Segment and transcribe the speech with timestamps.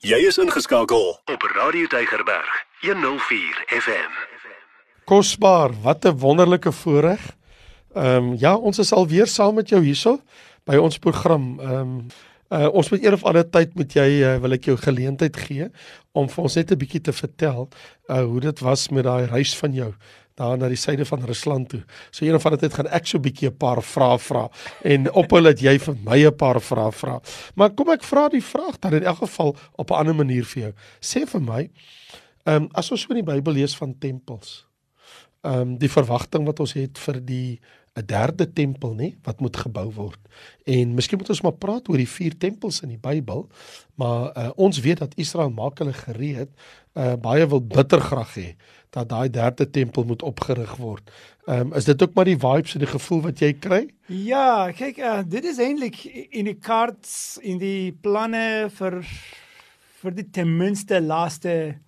[0.00, 4.14] Jy is ingeskakel op Radio Tygerberg 104 FM.
[5.04, 7.36] Kosbaar, wat 'n wonderlike voorreg.
[7.94, 10.20] Ehm um, ja, ons is al weer saam met jou hierso
[10.64, 11.60] by ons program.
[11.60, 12.06] Ehm um,
[12.48, 15.68] uh, ons moet eers of ander tyd met jy uh, wil ek jou geleentheid gee
[16.12, 17.68] om vir ons net 'n bietjie te vertel
[18.08, 19.92] uh, hoe dit was met daai reis van jou
[20.34, 21.82] daar na die suide van Rusland toe.
[22.10, 24.50] So een van dit het gaan ek so 'n bietjie 'n paar vrae vra
[24.82, 27.20] en op hulle dat jy vir my 'n paar vrae vra.
[27.54, 30.62] Maar kom ek vra die vraag dan in elk geval op 'n ander manier vir
[30.62, 30.72] jou.
[31.00, 31.70] Sê vir my,
[32.44, 34.66] ehm um, as ons so in die Bybel lees van tempels,
[35.42, 37.60] ehm um, die verwagting wat ons het vir die
[37.98, 40.18] 'n derde tempel nê wat moet gebou word.
[40.64, 43.48] En miskien moet ons maar praat oor die vier tempels in die Bybel,
[43.94, 46.48] maar uh, ons weet dat Israel maak hulle gereed,
[46.94, 48.54] uh, baie wil bitter graag hê
[48.90, 51.10] dat daai derde tempel moet opgerig word.
[51.46, 53.82] Ehm um, is dit ook maar die vibes en die gevoel wat jy kry?
[54.06, 59.02] Ja, kyk, uh, dit is eintlik in die kaarts in die planne vir
[60.00, 61.78] vir die ten minste laaste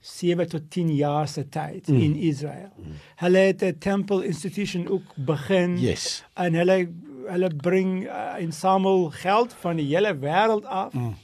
[0.00, 2.00] 7 tot 10 jaar se tyd mm.
[2.00, 2.72] in Israel.
[2.76, 2.98] Mm.
[3.16, 5.78] Hulle het 'n temple institution ook begin.
[5.78, 6.24] Yes.
[6.34, 6.88] En hulle
[7.28, 10.92] hulle bring uh, in samel geld van die hele wêreld af.
[10.92, 11.14] Mm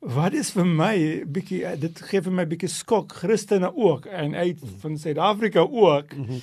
[0.00, 0.94] Wat is vir my
[1.28, 6.16] bietjie eh, dit gee vir my bietjie skok Christene ook en uit van Suid-Afrika ook.
[6.16, 6.40] Mm -hmm.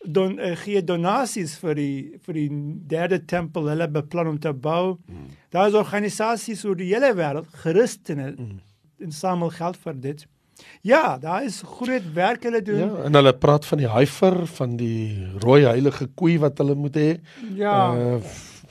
[0.00, 2.50] Dan uh, gee donasies vir die vir die
[2.86, 4.96] derde tempel hulle beplan om te bou.
[5.06, 5.26] Mm.
[5.50, 8.60] Daar is organisasies oor die hele wêreld Christene mm.
[8.98, 10.26] en samel geld vir dit.
[10.86, 12.78] Ja, daar is groot werk hulle doen.
[12.78, 16.96] Ja, en hulle praat van die heifer van die rooi heilige koei wat hulle moet
[16.96, 17.10] hê.
[17.58, 17.74] Ja.
[17.94, 18.20] Uh,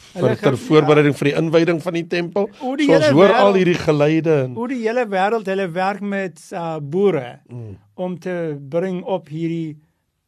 [0.09, 2.47] vir ter voorbereiding vir die inwyding van die tempel.
[2.79, 6.41] Die so ons hoor al hierdie geleide en hoe die hele wêreld hulle werk met
[6.49, 7.75] uh, boere mm.
[8.01, 8.35] om te
[8.71, 9.77] bring op hierdie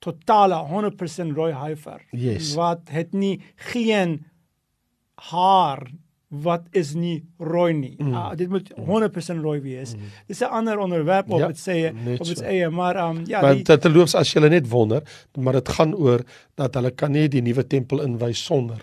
[0.01, 2.01] totale 100% rooi heifer.
[2.11, 2.53] Yes.
[2.57, 3.39] Wat het nie
[3.71, 4.19] geen
[5.31, 5.85] haar
[6.31, 7.95] wat is nie rooi nie.
[7.99, 8.13] Mm.
[8.15, 9.95] Uh, dit moet 100% rooi wees.
[9.95, 10.11] Mm.
[10.31, 13.63] Dis 'n ander onderwerp op ja, dit sê op dit sê maar um, ja, maar
[13.63, 15.03] dit loops as jy net wonder,
[15.37, 16.23] maar dit gaan oor
[16.55, 18.79] dat hulle kan nie die nuwe tempel inwys sonder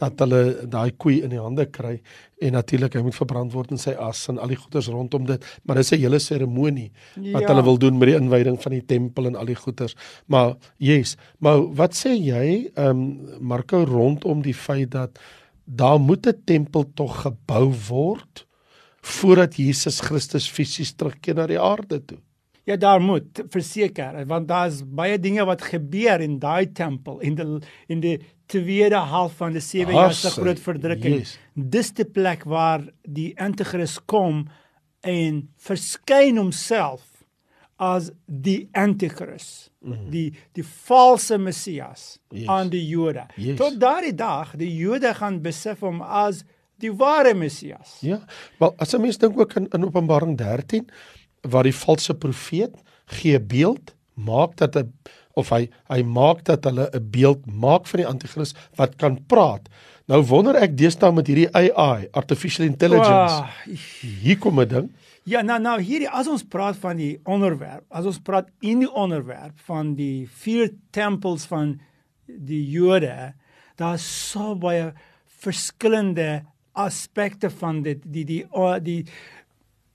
[0.00, 1.98] dat hulle daai koei in die hande kry
[2.40, 5.44] en natuurlik hy moet verbrand word in sy as en al die goeders rondom dit
[5.64, 6.90] maar dit is 'n hele seremonie
[7.32, 7.48] wat ja.
[7.48, 9.96] hulle wil doen met die inwyding van die tempel en al die goeders
[10.26, 13.00] maar yes maar wat sê jy ehm um,
[13.40, 15.18] Marko rondom die feit dat
[15.70, 18.46] daar moet 'n tempel tog gebou word
[19.00, 22.18] voordat Jesus Christus fisies terugkeer na die aarde toe
[22.68, 27.60] Ja daar moet verseker want daar's baie dinge wat gebeur in daai tempel in die
[27.88, 28.18] in die
[28.50, 31.20] tweede half van die 7 jaar se groot verdrukking.
[31.22, 31.38] Yes.
[31.54, 34.48] Dis die plek waar die anti-kris kom
[35.06, 37.09] en verskyn homself
[37.80, 39.70] as die anti-kris.
[39.80, 40.10] Mm -hmm.
[40.10, 42.46] Die die valse Messias yes.
[42.46, 43.26] aan die Jode.
[43.36, 43.56] Yes.
[43.56, 46.44] Tot daardie dag die Jode gaan besef hom as
[46.76, 47.96] die ware Messias.
[48.00, 48.20] Ja.
[48.58, 50.88] Wel as 'n mens dink ook in, in Openbaring 13
[51.40, 54.92] waar die valse profeet gee beeld maak dat 'n
[55.38, 59.68] of hy hy maak dat hulle 'n beeld maak van die anti-kris wat kan praat.
[60.10, 63.34] Nou wonder ek deesdae met hierdie AI, artificial intelligence.
[63.34, 63.48] Oh,
[64.22, 64.90] hier kom 'n ding.
[65.24, 68.90] Ja, nou nou hierdie as ons praat van die onderwerp, as ons praat in die
[68.90, 71.80] onderwerp van die vier tempels van
[72.26, 73.34] die Jode,
[73.76, 74.92] daar's so baie
[75.26, 76.42] verskillende
[76.72, 78.44] aspekte van dit die die
[78.80, 79.04] die die,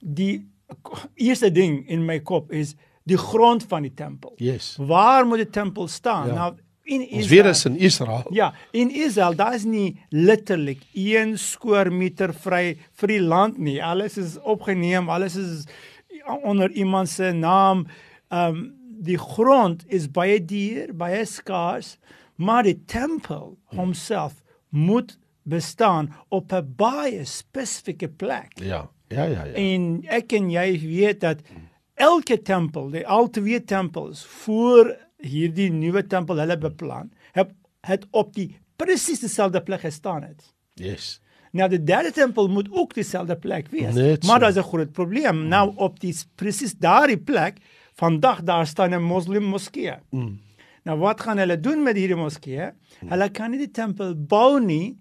[0.00, 2.74] die eerste ding in my kop is
[3.06, 4.32] die grond van die tempel.
[4.42, 4.74] Yes.
[4.78, 6.26] Waar moet die tempel staan?
[6.26, 6.34] Ja.
[6.34, 6.54] Nou
[6.86, 7.22] in Israel.
[7.22, 8.26] Ons weer is in Israel.
[8.30, 13.80] Ja, in Israel, daar is nie letterlik 1 skoor meter vry vir die land nie.
[13.82, 15.66] Alles is opgeneem, alles is
[16.46, 17.86] onder iemand se naam.
[18.30, 18.66] Ehm um,
[19.06, 21.98] die grond is baie duur, baie skaars,
[22.40, 24.40] maar die tempel homself
[24.72, 28.58] moet bestaan op 'n baie spesifieke plek.
[28.58, 28.88] Ja.
[29.08, 29.52] Ja, ja, ja.
[29.52, 31.42] En ek en jy weet dat
[31.96, 34.92] elke tempel, die al twee tempels voor
[35.24, 37.54] hierdie nuwe tempel hulle beplan, het
[37.86, 38.48] het op die
[38.80, 40.40] presies dieselfde plek gestaan het.
[40.74, 41.20] Yes.
[41.54, 43.94] Nou die derde tempel moet ook dieselfde plek wees.
[43.94, 44.44] Net maar so.
[44.44, 45.36] daar's 'n groot probleem.
[45.36, 45.48] Mm.
[45.48, 47.58] Nou op die presies daardie plek
[47.94, 49.94] vandag daar staan 'n moslim moskee.
[50.10, 50.40] Mm.
[50.82, 52.70] Nou wat gaan hulle doen met hierdie moskee?
[53.00, 53.08] Mm.
[53.08, 54.98] Hulle kan nie die tempel bou nie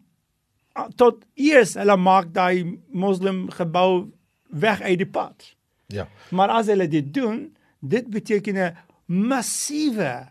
[0.96, 4.12] tot eers hulle maak daai moslim gebou
[4.50, 5.56] weg uit die pad.
[5.95, 6.07] Ja.
[6.30, 8.75] Maar as hulle dit doen, dit beteken 'n
[9.06, 10.27] massiewe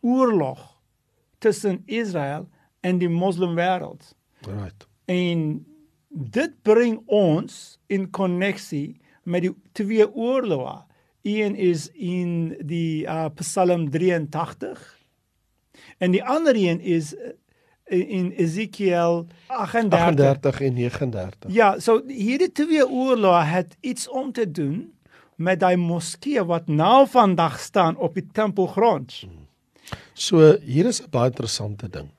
[0.00, 0.80] oorlog
[1.38, 2.48] tussen Israel
[2.80, 4.14] en die moslim wêreld.
[4.46, 4.86] Right.
[5.04, 5.66] En
[6.08, 10.82] dit bring ons in koneksie met die twee oorloë.
[11.22, 14.82] Een is in die uh, Psalm 83
[15.98, 17.14] en die ander een is
[17.84, 19.98] in, in Ezekiel 38.
[20.00, 21.52] 38 en 39.
[21.52, 24.92] Ja, so hierdie twee oorloë het iets om te doen
[25.42, 29.14] met daai moskee wat nou vandag staan op die tempelgrond.
[30.14, 32.10] So hier is 'n baie interessante ding.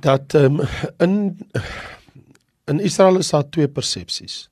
[0.00, 0.60] Dat um,
[0.98, 1.38] in
[2.64, 4.48] in Israel is daar twee persepsies.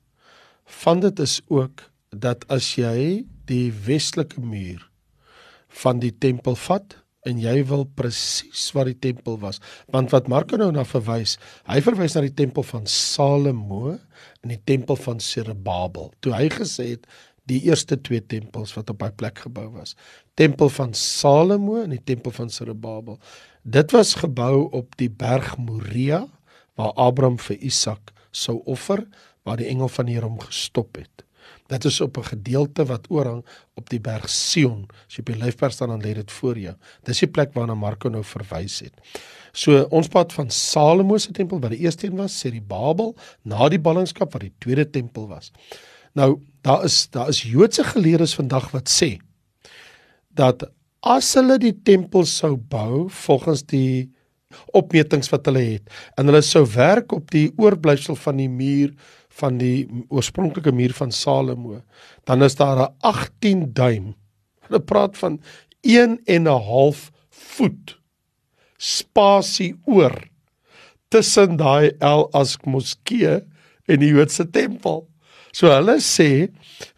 [0.65, 4.89] Van dit is ook dat as jy die westelike muur
[5.67, 6.97] van die tempel vat
[7.27, 9.59] en jy wil presies waar die tempel was,
[9.93, 11.37] want wat Marko nou na verwys,
[11.69, 16.09] hy verwys na die tempel van Salomo en die tempel van Zerubbabel.
[16.19, 17.05] Toe hy gesê het
[17.51, 19.95] die eerste twee tempels wat op daai plek gebou was.
[20.39, 23.19] Tempel van Salomo en die tempel van Zerubbabel.
[23.63, 26.25] Dit was gebou op die berg Moria
[26.79, 29.03] waar Abraham vir Isak sou offer,
[29.43, 31.25] waar die engel van die Here hom gestop het.
[31.71, 33.45] Dit is op 'n gedeelte wat oorhang
[33.75, 34.87] op die berg Sion.
[35.07, 36.75] As jy op die lyfperd staan dan lê dit voor jou.
[37.03, 38.93] Dis die plek waarna Marko nou verwys het.
[39.53, 43.15] So ons pad van Salomo se tempel wat die eerste een was, sê die Babel,
[43.43, 45.51] na die ballingskap wat die tweede tempel was.
[46.13, 49.17] Nou, daar is daar is Joodse geleerdes vandag wat sê
[50.31, 50.63] dat
[51.01, 54.11] as hulle die tempel sou bou volgens die
[54.77, 58.93] opmetings wat hulle het en hulle sou werk op die oorblyfsel van die muur
[59.39, 61.81] van die oorspronklike muur van Salomo,
[62.27, 64.15] dan is daar 'n 18 duim.
[64.67, 65.41] Hulle praat van
[65.81, 67.97] 1 en 'n half voet
[68.77, 70.15] spasie oor
[71.07, 73.41] tussen daai El Ask moskee
[73.85, 75.10] en die Joodse tempel.
[75.51, 76.49] So hulle sê,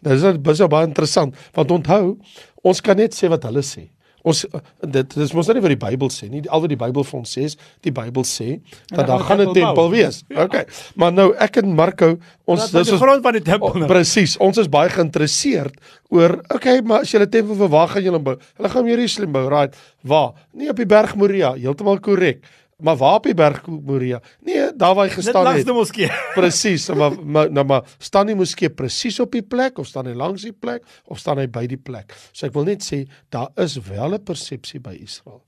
[0.04, 2.16] dis is baie interessant, want onthou,
[2.64, 3.88] ons kan net sê wat hulle sê.
[4.24, 4.46] Ons
[4.80, 6.40] dit dis mos nie wat die Bybel sê nie.
[6.48, 8.54] Al wat die Bybel vir ons sê is, die Bybel sê
[8.88, 10.22] dat daar gaan 'n tempel wees.
[10.30, 10.44] Ja.
[10.44, 10.64] Okay.
[10.96, 12.16] Maar nou ek en Marco,
[12.46, 13.68] ons dis die grond van die tempel.
[13.68, 14.38] Oh, Presies.
[14.38, 15.76] Ons is baie geïnteresseerd
[16.08, 18.36] oor okay, maar as jy 'n tempel waar gaan julle bou?
[18.56, 19.76] Hulle gaan Jerusalem bou, right?
[20.02, 20.32] Waar?
[20.54, 22.40] Nie op die berg Moria, heeltemal korrek.
[22.78, 24.20] Maar waar op die berg Moria?
[24.40, 25.54] Nee, daar waar hy gestaan het.
[25.54, 26.10] Net langs die moskee.
[26.38, 30.14] presies, maar maar nou maar staan die moskee presies op die plek of staan hy
[30.14, 32.14] langs die plek of staan hy by die plek?
[32.32, 33.04] So ek wil net sê
[33.34, 35.44] daar is wel 'n persepsie by Israel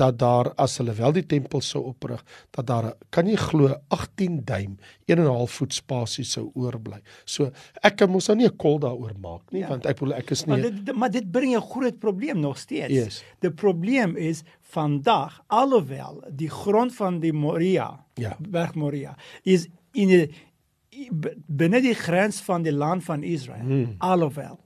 [0.00, 4.40] dat daar as hulle wel die tempel sou oprig, dat daar kan jy glo 18
[4.44, 7.00] duim, 1 en 'n half voet spasie sou oorbly.
[7.24, 7.50] So
[7.82, 9.68] ek kan mos nou nie 'n kol daaroor maak nie, ja.
[9.68, 12.58] want ek bedoel ek is nie Maar dit maar dit bring 'n groot probleem nog
[12.58, 12.92] steeds.
[12.92, 13.24] Yes.
[13.40, 18.36] Die probleem is vandag alhoewel die grond van die Moria, Ja.
[18.38, 20.30] Berg Moria, is in die
[21.46, 23.64] binne die grens van die land van Israel.
[23.64, 23.94] Hmm.
[23.98, 24.58] Alhoewel.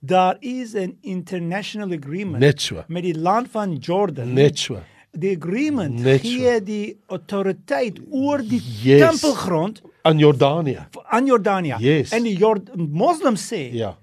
[0.00, 2.84] Daar is 'n international agreement net so.
[2.88, 4.32] met die land van Jordan.
[4.32, 4.78] Net so.
[5.12, 6.28] Die agreement Net so.
[6.28, 9.00] gee die autoriteit oor die Yes.
[9.10, 10.86] tempelgrond Aan Jordanië.
[11.08, 11.74] aan Jordanië.
[11.78, 12.10] Yes.
[12.12, 13.96] En die Jord moslems sê Ja.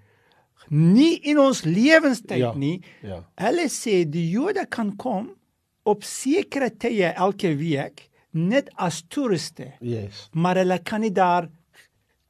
[0.70, 2.82] nie in ons lewenstyd Ja, nie.
[3.02, 3.24] ja.
[3.36, 5.30] Hulle sê die Jode kan kom
[5.86, 10.30] op sekere tye elke week net as toeriste, Yes.
[10.34, 11.50] maar hulle kan nie daar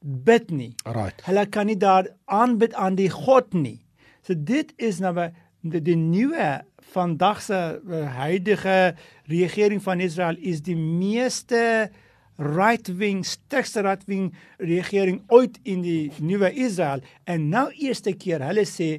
[0.04, 0.74] bid nie.
[0.84, 1.24] Right.
[1.24, 3.80] Hulle kan nie daar aanbid aan die God nie.
[4.24, 6.62] So dit is nou die, die nuwe
[6.94, 8.94] vandag se uh, huidige
[9.32, 11.90] regering van Israel is die meeste
[12.36, 18.42] right wing sterkste right wing regering ooit in die nuwe Israel en nou eerste keer
[18.44, 18.96] hulle sê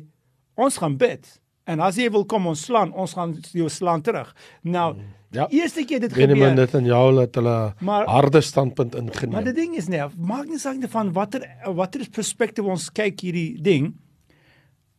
[0.56, 1.28] ons gaan bid
[1.70, 4.32] en as jy wil kom ons slaan ons gaan jou slaan terug.
[4.64, 4.96] Nou
[5.36, 5.48] Ja.
[5.52, 6.56] eerste keer dit Benjamin gebeur.
[6.56, 9.44] Netanyahu het hulle Maar- harde standpunt Maar ingeneem.
[9.44, 11.44] die ding is nee, maak nie saak van watter
[11.76, 13.94] watter perspektief ons kyk hierdie ding.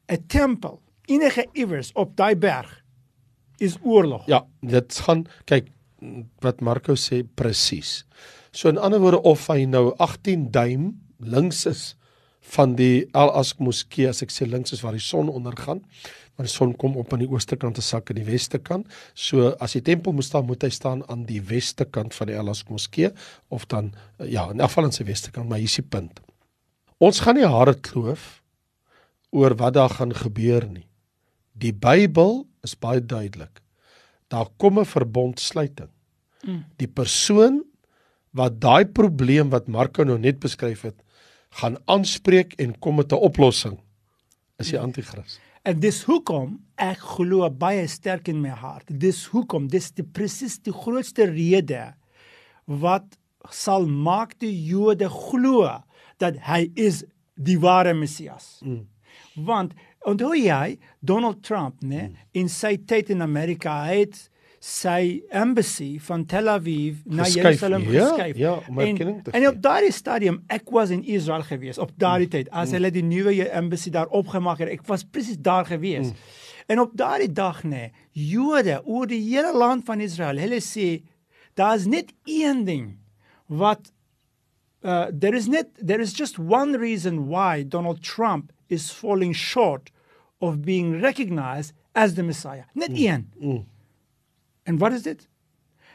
[0.09, 2.83] 'n Tempel enige iewers op daai berg
[3.59, 4.27] is oorlog.
[4.27, 5.69] Ja, dit gaan kyk
[6.41, 8.05] wat Marco sê presies.
[8.53, 11.97] So in ander woorde of hy nou 18 duim links is
[12.55, 15.83] van die Al Aqsa moskee as ek sê links is waar die son ondergaan,
[16.37, 18.87] maar die son kom op aan die ooste kant en sak aan die weste kant.
[19.15, 22.39] So as die tempel moet staan, moet hy staan aan die weste kant van die
[22.39, 23.11] Al Aqsa moskee
[23.49, 26.21] of dan eh, ja, in afval aan sy weste kant, maar hier is die punt.
[27.03, 28.41] Ons gaan nie hare kloof
[29.37, 30.87] oor wat daar gaan gebeur nie.
[31.57, 33.63] Die Bybel is baie duidelik.
[34.29, 35.91] Daar kom 'n verbondsluiting.
[36.79, 37.65] Die persoon
[38.37, 41.03] wat daai probleem wat Marko nou net beskryf het,
[41.61, 43.79] gaan aanspreek en kom met 'n oplossing
[44.59, 45.41] is die anti-kris.
[45.63, 48.87] En dis hoekom ek glo baie sterk in my hart.
[49.01, 51.95] Dis hoekom dis die presies die grootste rede
[52.65, 53.19] wat
[53.51, 55.83] sal maak die Jode glo
[56.23, 58.61] dat hy is die ware Messias.
[58.63, 58.87] Mm.
[59.35, 59.75] Want
[60.07, 62.17] onthou jy Donald Trump, né, mm.
[62.33, 64.31] in sy tyd in Amerika hy het
[64.63, 68.37] sy embassy van Tel Aviv na Geskuif, Jerusalem ja, geskuif.
[68.41, 69.51] ja, om en, erkenning te en gee.
[69.51, 73.35] op daardie stadium ek was in Israel gewees op daardie tyd as hulle die nuwe
[73.51, 74.73] embassy daar opgemaak het.
[74.73, 76.13] Ek was presies daar gewees.
[76.67, 81.05] En op daardie dag nê, Jode oor die hele land van Israel, hulle sê
[81.55, 82.89] daar's net een ding
[83.47, 83.93] wat
[84.83, 89.93] uh, there is net there is just one reason why Donald Trump is falling short
[90.41, 92.65] of being recognized as the Messiah.
[92.75, 92.97] Net mm.
[92.97, 93.31] een.
[93.39, 93.65] Mm.
[94.67, 95.23] En wat is dit?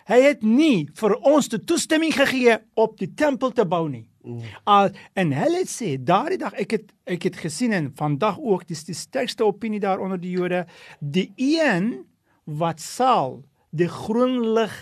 [0.10, 4.08] Hy het nie vir ons die toestemming gegee op die tempel te bou nie.
[4.24, 4.42] Mm.
[4.70, 8.68] Uh, en hulle het sê daardie dag ek het ek het gesien en vandag ook
[8.70, 10.68] dis die sterkste opinie daar onder die Jode
[11.00, 12.04] die een
[12.46, 13.40] wat sal
[13.74, 14.76] die groen lig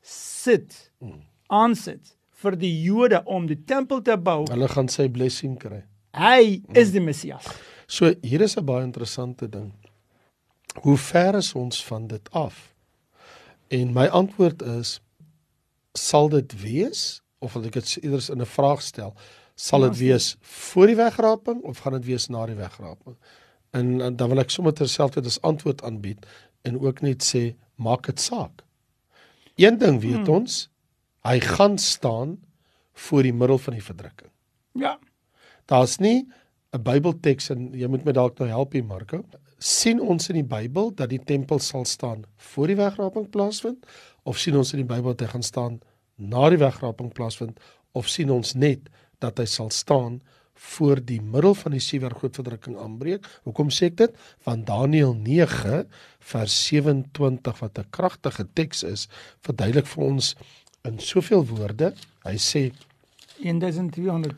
[0.00, 0.72] sit
[1.04, 1.20] mm.
[1.52, 4.44] aansit vir die Jode om die tempel te bou.
[4.48, 5.82] Hulle gaan sy blessing kry.
[6.16, 6.78] Hy mm.
[6.80, 7.48] is die Messias.
[7.88, 9.72] So hier is 'n baie interessante ding.
[10.82, 12.77] Hoe ver is ons van dit af?
[13.68, 15.00] En my antwoord is
[15.92, 19.14] sal dit wees of wil ek dit eers in 'n vraag stel?
[19.54, 23.16] Sal dit ja, wees voor die wegraping of gaan dit wees na die wegraping?
[23.70, 26.26] En, en dan wil ek sommer terselfdertyd as antwoord aanbied
[26.62, 28.64] en ook net sê maak dit saak.
[29.56, 30.34] Een ding weet hmm.
[30.34, 30.70] ons,
[31.26, 32.38] hy gaan staan
[32.92, 34.30] voor die middel van die verdrukking.
[34.72, 34.98] Ja.
[35.66, 36.28] Daar's nie
[36.72, 39.24] 'n Bybelteks en jy moet my dalk nou help hier Marko
[39.58, 43.86] sien ons in die Bybel dat die tempel sal staan voor die wegraping plaasvind
[44.22, 45.80] of sien ons in die Bybel dat hy gaan staan
[46.16, 47.58] na die wegraping plaasvind
[47.98, 48.86] of sien ons net
[49.22, 50.20] dat hy sal staan
[50.58, 53.26] voor die middel van die sewe groot verdrukking aanbreek.
[53.46, 54.16] Hoekom sê ek dit?
[54.46, 55.84] Want Daniël 9
[56.32, 59.08] vers 27 wat 'n kragtige teks is,
[59.46, 60.34] verduidelik vir ons
[60.84, 61.94] in soveel woorde.
[62.24, 62.72] Hy sê
[63.42, 64.34] 1200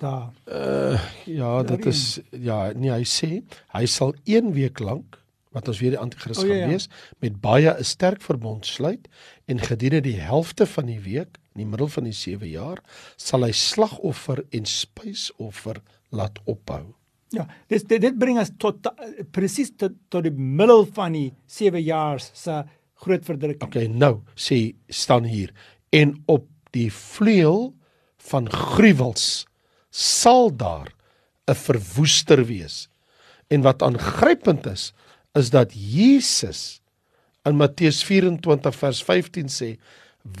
[0.00, 0.28] dae.
[0.46, 3.40] Uh ja, dit is ja, nee, hy sê
[3.74, 5.20] hy sal 1 week lank
[5.54, 6.70] wat ons weer die anti-kris oh, gaan ja, ja.
[6.70, 6.88] wees
[7.22, 9.08] met baie 'n sterk verbond sluit
[9.46, 12.82] en gedurende die helfte van die week in die middel van die 7 jaar
[13.16, 16.94] sal hy slagoffer en spysoffer laat ophou.
[17.30, 18.86] Ja, dis dit, dit bring ons tot
[19.30, 22.62] presies tot tot die middel van die 7 jaar se
[23.00, 23.68] groot verdrukking.
[23.70, 25.52] Okay, nou sê staan hier
[25.90, 27.72] en op die vleuel
[28.28, 29.46] van gruwels
[29.90, 30.92] sal daar
[31.46, 32.88] 'n verwoester wees.
[33.48, 34.92] En wat aangrypend is,
[35.32, 36.80] is dat Jesus
[37.42, 39.78] in Matteus 24 vers 15 sê: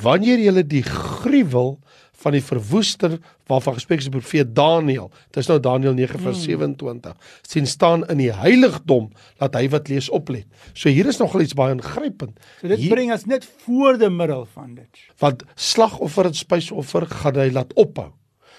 [0.02, 1.78] "Wanneer julle die gruwel
[2.20, 3.16] van die verwoester
[3.50, 7.30] waarvan gespreek is die profeet Daniël, dit is nou Daniël 9 vers 27, hmm.
[7.48, 9.08] sien staan in die heiligdom,
[9.40, 12.38] laat hy wat lees oplet." So hier is nogal iets baie aangrypend.
[12.60, 15.02] So dit hier, bring ons net voor die middel van dit.
[15.22, 18.10] Want slagoffer en spysoffer gaan hy laat ophou.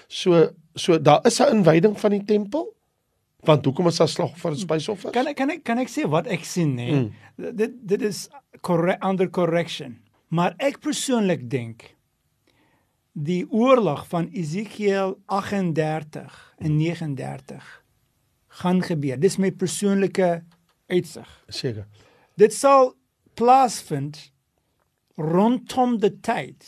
[0.08, 2.74] So so daar is 'n inwyding van die tempel.
[3.42, 5.10] Want hoekom is daar slagoffer en spysoffer?
[5.10, 6.90] Kan ek kan ek kan ek sê wat ek sien nê?
[6.92, 7.12] Mm.
[7.56, 8.28] Dit dit is
[8.60, 9.98] correct under correction.
[10.28, 11.96] Maar ek persoonlik dink
[13.12, 17.84] die oorlog van Esegiel 38 en 39
[18.62, 19.20] gaan gebeur.
[19.20, 20.42] Dis my persoonlike
[20.86, 21.28] uitsig.
[21.48, 21.86] Seker.
[22.36, 22.94] Dit sal
[23.36, 24.32] plaasvind
[25.16, 26.66] rondom die tyd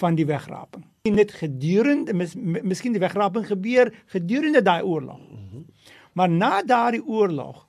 [0.00, 0.84] van die wegraping.
[1.12, 5.20] Net gedurende mis, miskien die wegraping gebeur gedurende daai oorlog.
[5.20, 5.66] Mm -hmm.
[6.12, 7.68] Maar na daardie oorlog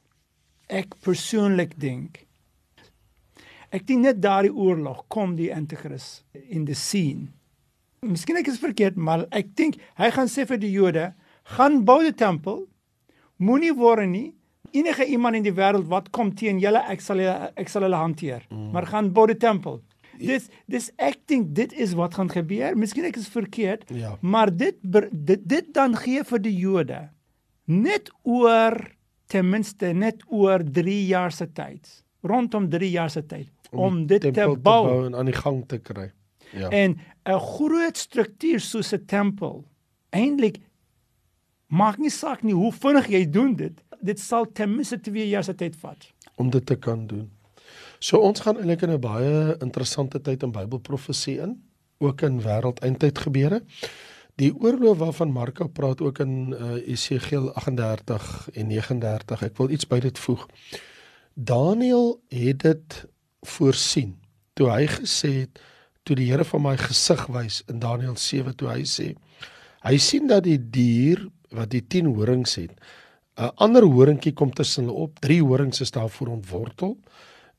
[0.67, 2.25] ek persoonlik dink
[3.69, 7.27] ek dink net daardie oorlog kom die anti-kris in die scene.
[8.05, 11.09] Miskien ek is verkeerd, maar ek dink hy gaan sê vir die Jode,
[11.57, 12.65] gaan bou die tempel.
[13.41, 14.29] Moenie worry nie.
[14.75, 18.45] Enige iemand in die wêreld wat kom teen julle, ek sal ek sal hulle hanteer.
[18.51, 18.71] Mm.
[18.75, 19.81] Maar gaan bou die tempel.
[20.19, 22.77] Dis dis ek dink dit is wat gaan gebeur.
[22.79, 24.15] Miskien ek is verkeerd, ja.
[24.21, 27.01] maar dit, dit dit dan gee vir die Jode
[27.65, 28.77] net oor
[29.31, 31.89] ten minste net oor 3 jaar se tyd.
[32.25, 34.53] Rondom 3 jaar se tyd om, om dit te bou.
[34.55, 36.09] te bou en aan die gang te kry.
[36.51, 36.69] Ja.
[36.69, 39.65] En 'n groot struktuur soos 'n tempel
[40.09, 40.57] eintlik
[41.67, 43.83] maak nie saak nie hoe vinnig jy doen dit.
[44.01, 47.31] Dit sal ten minste 2 jaar se tyd vat om dit te kan doen.
[47.99, 51.63] So ons gaan eintlik in 'n baie interessante tyd in Bybelprofesie in,
[51.97, 53.63] ook in wêreldeindtyd gebeure.
[54.35, 59.41] Die oorlog waarvan Marko praat ook in uh, Esegiel 38 en 39.
[59.41, 60.47] Ek wil iets by dit voeg.
[61.33, 63.05] Daniël het dit
[63.41, 64.15] voorsien
[64.53, 65.59] toe hy gesê het
[66.05, 69.13] toe die Here van my gesig wys in Daniël 7 toe hy sê
[69.85, 72.73] hy sien dat die dier wat die 10 horings het
[73.35, 76.97] 'n ander horingkie kom tussen hulle op, drie horings is daar voor ontwortel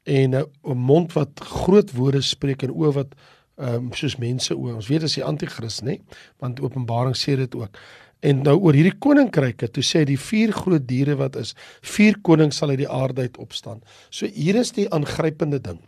[0.05, 3.15] en 'n mond wat groot woorde spreek en oë wat
[3.57, 4.75] um, soos mense oë.
[4.75, 6.00] Ons weet as die anti-kris, nê?
[6.38, 7.79] Want Openbaring sê dit ook.
[8.21, 12.57] En nou oor hierdie koninkryke, toe sê die vier groot diere wat is, vier konings
[12.57, 13.83] sal uit die aarde uit opstaan.
[14.11, 15.81] So hier is die aangrypende ding.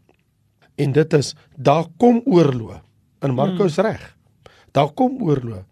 [0.79, 2.81] En dit is daar kom oorlog.
[3.21, 3.85] In Markus hmm.
[3.85, 4.17] reg.
[4.71, 5.65] Daar kom oorlog.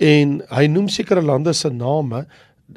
[0.00, 2.26] En hy noem sekere lande se name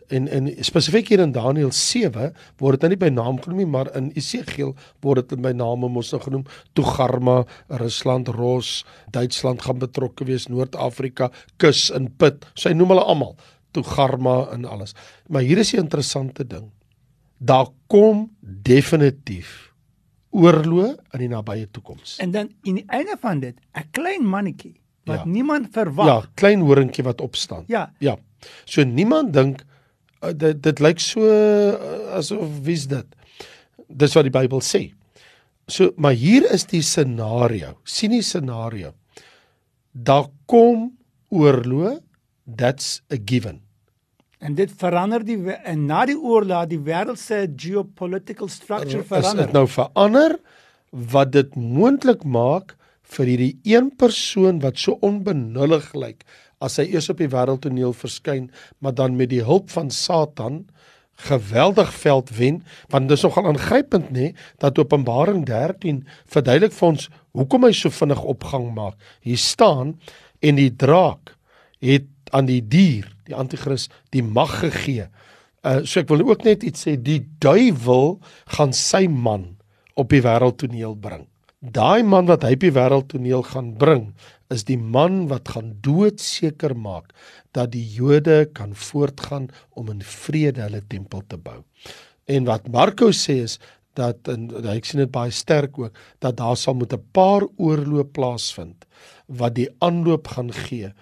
[0.08, 3.70] en en spesifiek hier in Daniël 7 word dit nou nie by naam genoem nie,
[3.70, 4.74] maar in Esegiel
[5.06, 6.46] word dit by name mos nou genoem.
[6.74, 7.44] Togarma,
[7.82, 8.82] Rusland, Ros,
[9.14, 11.30] Duitsland gaan betrokke wees, Noord-Afrika,
[11.62, 12.48] Kus en Put.
[12.60, 13.36] Sy noem hulle almal
[13.74, 14.96] Togarma en alles.
[15.30, 16.72] Maar hier is 'n interessante ding.
[17.38, 19.73] Daar kom definitief
[20.34, 22.18] oorlog in die nabye toekoms.
[22.24, 24.74] En dan in die einde van dit, 'n klein mannetjie
[25.06, 25.26] wat Ja.
[25.26, 26.06] niemand verwag.
[26.06, 27.64] Ja, klein horingkie wat opstaan.
[27.68, 27.94] Ja.
[28.00, 28.18] Ja.
[28.66, 29.64] So niemand dink
[30.24, 33.06] uh, dit dit lyk so uh, asof wie's dit?
[33.88, 34.92] Dis wat die Bybel sê.
[35.68, 37.78] So maar hier is die scenario.
[37.84, 38.94] sien die scenario.
[39.92, 40.98] Daar kom
[41.30, 42.00] oorlog,
[42.58, 43.62] that's a given.
[44.44, 49.46] En dit verander die en na die oorlog die wêreld se geopolitical structure Is verander.
[49.46, 50.38] dit nou verander
[50.92, 52.76] wat dit moontlik maak
[53.16, 56.26] vir hierdie een persoon wat so onbenullig lyk
[56.64, 58.48] as hy eers op die wêreldtoneel verskyn,
[58.80, 60.64] maar dan met die hulp van Satan
[61.28, 64.32] geweldig veld wen, want dit is nogal aangrypend nê
[64.64, 68.98] dat Openbaring 13 verduidelik vir ons hoekom hy so vinnig opgang maak.
[69.22, 69.98] Hier staan
[70.42, 71.36] en die draak
[71.84, 75.10] het aan die dier, die anti-kris, die mag gegee.
[75.64, 78.18] Uh so ek wil ook net iets sê, die duiwel
[78.58, 79.54] gaan sy man
[79.96, 81.28] op die wêreldtoneel bring.
[81.64, 84.10] Daai man wat hy op die wêreldtoneel gaan bring,
[84.52, 87.14] is die man wat gaan doodseker maak
[87.56, 89.48] dat die Jode kan voortgaan
[89.80, 91.62] om in vrede hulle tempel te bou.
[92.28, 93.58] En wat Marko sê is
[93.98, 98.06] dat en ek sien dit baie sterk ook dat daar sal met 'n paar oorloë
[98.12, 98.86] plaasvind
[99.28, 100.94] wat die aanloop gaan gee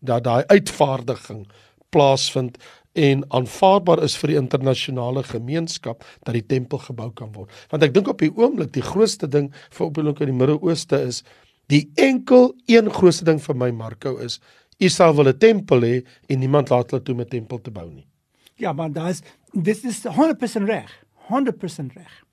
[0.00, 1.46] dat daai uitvaardiging
[1.90, 2.58] plaasvind
[2.92, 7.50] en aanvaarbaar is vir die internasionale gemeenskap dat die tempel gebou kan word.
[7.70, 11.02] Want ek dink op die oomblik die grootste ding vir op die in die Midde-Ooste
[11.06, 11.22] is
[11.70, 14.40] die enkel een grootste ding vir my Marco is
[14.80, 17.88] Israel wil 'n tempel hê en niemand laat hulle toe om 'n tempel te bou
[17.90, 18.06] nie.
[18.56, 21.04] Ja, maar daar's dit is 100% reg.
[21.28, 22.24] 100% reg.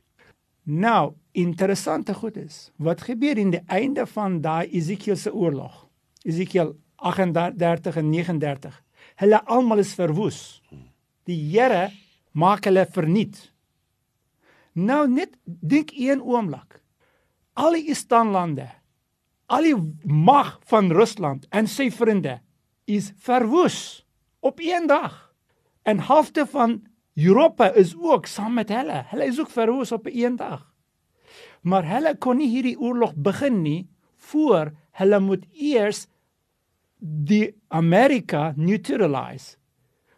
[0.64, 5.88] Nou, interessante goed is, wat gebeur in die einde van daai Esekiel se oorlog?
[6.24, 8.84] Esekiel 38 en 39.
[9.18, 10.62] Hulle almal is verwoes.
[11.26, 11.90] Die Here
[12.38, 13.40] maak hulle verniet.
[14.78, 16.82] Nou net dink een oomblik.
[17.58, 18.68] Al die Istanlande,
[19.50, 22.38] al die mag van Rusland en sy vriende
[22.86, 24.06] is verwoes
[24.46, 25.16] op een dag.
[25.82, 26.84] En halfte van
[27.18, 29.02] Europa is ook saam met hulle.
[29.10, 30.62] Hulle is ook verwoes op een dag.
[31.62, 33.88] Maar hulle kon nie hierdie oorlog begin nie
[34.30, 36.06] voor hulle moet eers
[37.00, 39.56] die Amerika neutralize.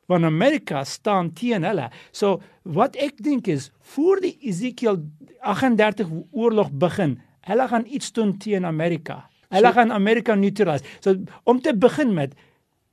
[0.05, 1.89] Want Amerika staan teen hulle.
[2.11, 5.03] So wat ek dink is voor die Ezekiel
[5.45, 9.23] 38 oorlog begin, hulle gaan iets doen teen Amerika.
[9.49, 10.85] Hulle so, gaan Amerika neutralize.
[10.99, 12.33] So om te begin met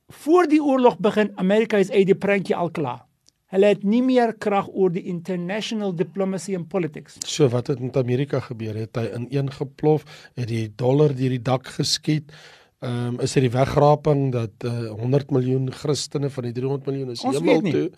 [0.08, 3.06] voor die oorlog begin, Amerika is uit die prentjie al klaar.
[3.54, 7.18] Hulle het nie meer krag oor die international diplomacy and politics.
[7.26, 8.74] So wat het met Amerika gebeur?
[8.74, 10.02] Het hy ineengeplof?
[10.34, 12.34] Het die dollar deur die dak geskiet?
[12.86, 17.10] Ehm um, is dit die wegraping dat uh, 100 miljoen Christene van die 300 miljoen
[17.10, 17.88] is hemel toe?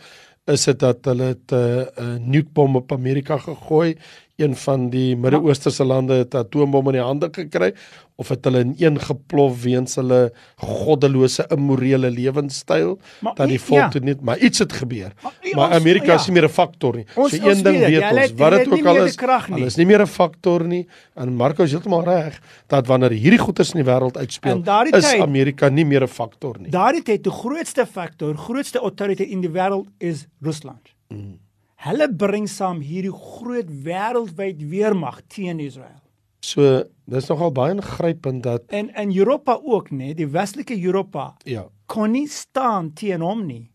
[0.49, 3.97] Is dit dat hulle 'n uh, uh, nukebom op Amerika gegooi?
[4.37, 7.75] Een van die Midde-Oosterse lande het atoombom in die hande gekry
[8.19, 12.97] of het hulle ineengeplof weens hulle goddelose immorele lewenstyl
[13.39, 14.01] dat die volk ja.
[14.01, 14.07] ja.
[14.11, 15.13] dit maar iets het gebeur.
[15.23, 16.15] Maar, Maar, ons- Amerika ja.
[16.19, 17.05] is nie meer 'n faktor nie.
[17.15, 17.89] Ons- so een ding weet dit.
[17.89, 19.17] weet Ja, ons, het- wat dit het ook al is,
[19.49, 20.87] hulle is nie meer 'n faktor nie.
[21.15, 25.11] En Marco is heeltemal reg dat wanneer hierdie goeters in die wêreld uitspeel, daardie is
[25.11, 26.71] tyd- Amerika nie meer 'n faktor nie.
[26.71, 30.93] Daardie tyd die grootste faktor, grootste autoriteit in die wêreld is Rusland.
[31.09, 31.39] Mm.
[31.77, 36.03] Hulle bring saam hierdie groot wêreldwyd weermag teen Israel.
[36.45, 41.67] So dis nogal baie ingrypend dat En in Europa ook, nê, die westelike Europa ja,
[41.87, 43.67] kon nie staan teen hom nie.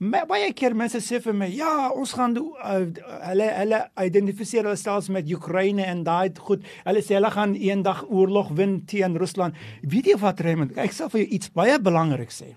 [0.00, 2.86] Maar baie keer mense sê vir my, ja, ons gaan do, uh,
[3.26, 6.64] hulle hulle identifiseer hulle selfs met Oekraïne en daai goed.
[6.86, 9.58] Hulle sê hulle gaan eendag oorlog wen teen Rusland.
[9.84, 10.72] Weet jy wat Raymond?
[10.80, 12.54] Ek sal vir jou iets baie belangrik sê.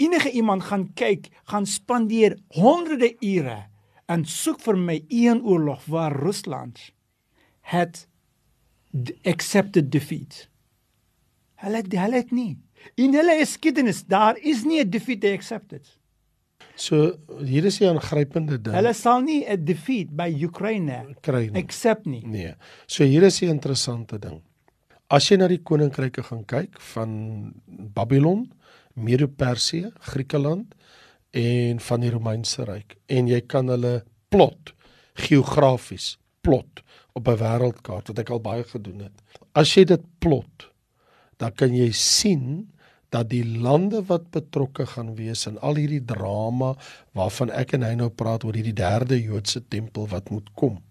[0.00, 3.58] Enige iemand gaan kyk, gaan spandeer honderde ure
[4.08, 6.80] en soek vir my een oorlog waar Rusland
[7.68, 8.06] het
[9.24, 10.48] accepted defeat.
[11.62, 12.56] Hulle hulle het nie.
[12.94, 15.96] In hulle geskiedenis daar is nie 'n defeat they accepted.
[16.76, 18.74] so hier is 'n aangrypende ding.
[18.74, 21.62] Hulle sal nie 'n defeat by Ukraine kry nie.
[21.62, 22.22] accept nie.
[22.26, 22.54] Nee.
[22.86, 24.42] So hier is 'n interessante ding.
[25.08, 28.52] As jy na die koninkryke gaan kyk van Babylon,
[28.94, 30.74] Medo-Persië, Griekeland
[31.30, 34.74] en van die Romeinse ryk en jy kan hulle plot
[35.14, 36.82] geografies plot
[37.16, 39.16] op 'n wêreldkaart wat ek al baie gedoen het.
[39.54, 40.70] As jy dit plot,
[41.38, 42.72] dan kan jy sien
[43.10, 46.74] dat die lande wat betrokke gaan wees in al hierdie drama
[47.12, 50.82] waarvan ek en hy nou praat oor hierdie derde Joodse tempel wat moet kom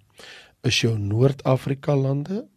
[0.63, 2.47] is jou Noord-Afrika lande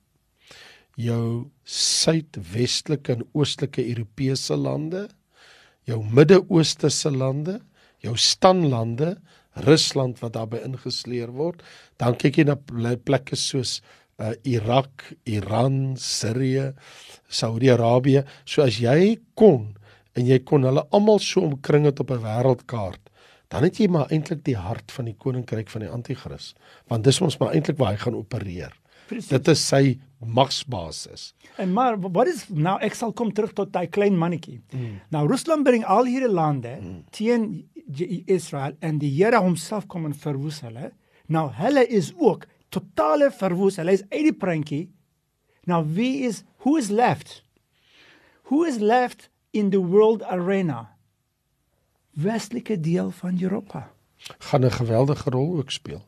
[0.99, 5.07] jou suidwestelike en oostelike Europese lande,
[5.87, 7.59] jou Midde-Ooste se lande,
[8.03, 9.15] jou stanlande,
[9.67, 11.63] Rusland wat daarbey ingesleer word,
[11.99, 13.81] dan kyk jy na plekke soos
[14.19, 16.73] uh, Irak, Iran, Sirië,
[17.29, 18.25] Saudi-Arabië.
[18.45, 19.75] So as jy kon
[20.19, 23.05] en jy kon hulle almal so omkring het op 'n wêreldkaart,
[23.49, 26.55] dan het jy maar eintlik die hart van die koninkryk van die anti-kris,
[26.89, 28.75] want dis ons maar eintlik waar hy gaan opereer.
[29.09, 29.29] Precies.
[29.29, 31.35] Dit is sy magsbasis.
[31.57, 34.61] En maar wat is nou ek sal kom terug tot daai klein mannetjie.
[34.73, 35.01] Mm.
[35.15, 37.05] Nou Rusland bring al hierdie lande mm.
[37.11, 37.47] teen
[38.27, 40.93] Israel en die Here homself kom en verwoes hulle.
[41.27, 43.77] Nou hulle is ook totale verwoes.
[43.77, 44.85] Hulle is uit die prentjie.
[45.65, 47.43] Nou wie is who is left?
[48.49, 50.97] Who is left in the world arena?
[52.13, 53.89] Westelike deel van Europa
[54.39, 56.03] gaan 'n geweldige rol ook speel.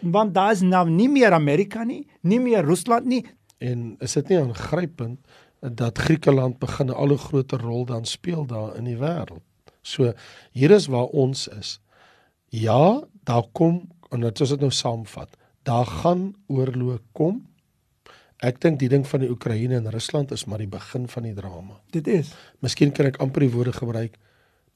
[0.00, 3.26] Want daar is nou nie meer Amerika nie, nie meer Rusland nie.
[3.58, 5.18] En is dit nie aangrypend
[5.60, 9.42] dat Griekeland begin 'n al hoe groter rol dan speel daar in die wêreld?
[9.82, 10.12] So
[10.52, 11.80] hier is waar ons is.
[12.48, 15.36] Ja, daar kom en dit is dit nou saamvat.
[15.62, 17.46] Daar gaan oorlog kom.
[18.42, 21.34] Ek dink die ding van die Oekraïne en Rusland is maar die begin van die
[21.34, 21.78] drama.
[21.94, 22.32] Dit is.
[22.60, 24.18] Miskien kan ek amper die woorde gebruik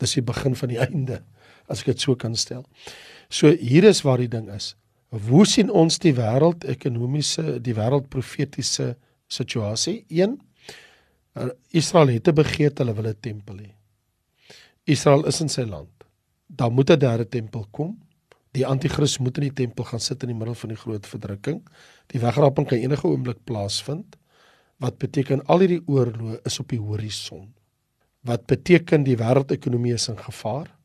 [0.02, 1.22] dis die begin van die einde
[1.66, 2.64] as ek dit so kan stel.
[3.28, 4.74] So hier is waar die ding is.
[5.10, 8.94] Hoe sien ons die wêreld ekonomiese, die wêreld profetiese
[9.30, 10.04] situasie?
[10.10, 10.36] 1
[11.36, 13.75] eh, Israel het 'n begeerte, hulle wil 'n tempel hê.
[14.86, 15.90] Israel is in sy land.
[16.46, 17.98] Daar moet 'n derde tempel kom.
[18.52, 21.66] Die anti-kris moet in die tempel gaan sit in die middel van die groot verdrukking.
[22.06, 24.16] Die wegraping kan enige oomblik plaasvind.
[24.78, 27.54] Wat beteken al hierdie oorloë is op die horison.
[28.20, 30.76] Wat beteken die wêreldekonomie is in gevaar?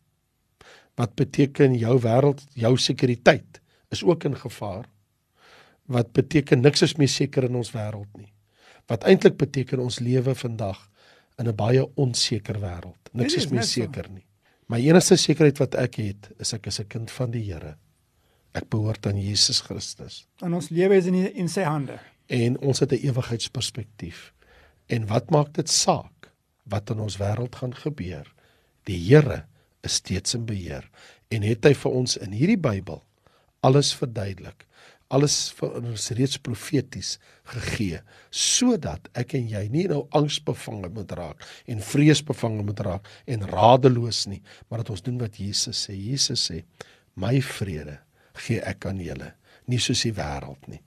[1.00, 3.62] wat beteken jou wêreld, jou sekuriteit
[3.92, 4.86] is ook in gevaar.
[5.92, 8.32] Wat beteken niks is meer seker in ons wêreld nie.
[8.88, 10.80] Wat eintlik beteken ons lewe vandag
[11.42, 13.10] in 'n baie onseker wêreld.
[13.14, 14.26] Niks is, meer seker nie.
[14.70, 17.76] My enigste sekerheid wat ek het, is ek is 'n kind van die Here.
[18.54, 20.28] Ek behoort aan Jesus Christus.
[20.42, 22.00] En ons lewe is in in sy hande.
[22.28, 24.34] En ons het 'n ewigheidsperspektief.
[24.88, 26.32] En wat maak dit saak
[26.64, 28.34] wat in ons wêreld gaan gebeur?
[28.84, 29.46] Die Here
[29.82, 30.90] is steeds in beheer
[31.28, 33.04] en het hy vir ons in hierdie Bybel
[33.62, 34.66] alles verduidelik
[35.16, 37.16] alles vir ons reeds profeties
[37.54, 38.02] gegee
[38.44, 44.26] sodat ek en jy nie nou angsbevange moet raak en vreesbevange moet raak en radeloos
[44.32, 46.62] nie maar dat ons doen wat Jesus sê Jesus sê
[47.20, 48.00] my vrede
[48.46, 49.34] gee ek aan julle
[49.72, 50.82] nie soos die wêreld nie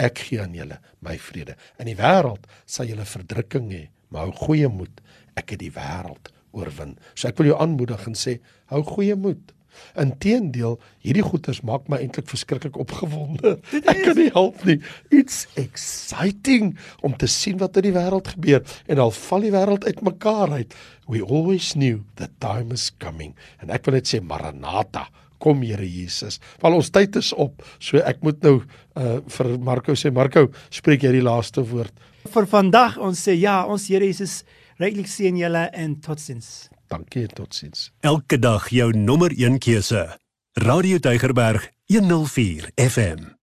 [0.00, 4.48] ek gee aan julle my vrede in die wêreld sal julle verdrukking hê maar hou
[4.48, 5.02] goeie moed
[5.38, 6.96] ek het die wêreld oorwin.
[7.14, 8.38] So ek wil jou aanmoedig en sê
[8.72, 9.54] hou goeie moed.
[10.00, 13.56] Inteendeel, hierdie goeters maak my eintlik verskriklik opgewonde.
[13.80, 14.78] Ek kan nie help nie.
[15.14, 16.74] It's exciting
[17.06, 20.76] om te sien wat in die wêreld gebeur en al val die wêreld uitmekaar uit.
[21.10, 23.34] We always knew that time is coming.
[23.62, 25.08] En ek wil net sê Maranatha,
[25.40, 26.38] kom Here Jesus.
[26.60, 27.64] Val ons tyd is op.
[27.80, 28.60] So ek moet nou
[29.00, 31.94] uh vir Marco sê Marco, spreek jy die laaste woord.
[32.30, 34.42] Vir vandag ons sê ja, ons Here Jesus
[34.80, 36.70] Ryklik sien julle en totsiens.
[36.90, 37.92] Dankie en totsiens.
[38.00, 40.18] Elke dag jou nommer 1 keuse.
[40.52, 43.39] Radio Deugerberg 104 FM.